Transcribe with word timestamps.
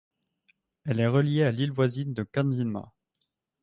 Elle 0.85 0.99
est 0.99 1.05
reliée 1.05 1.43
à 1.43 1.51
l'île 1.51 1.71
voisine 1.73 2.15
de 2.15 2.23
Kandinma. 2.23 2.91